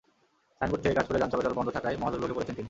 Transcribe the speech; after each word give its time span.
Signboard 0.57 0.81
থেকে 0.83 0.95
কাঁচপুরে 0.97 1.19
যান 1.21 1.29
চলাচল 1.33 1.53
বন্ধ 1.59 1.69
থাকায় 1.77 1.97
মহা 2.01 2.11
দুর্ভোগে 2.13 2.35
পড়েছেন 2.35 2.53
তিনি। 2.55 2.59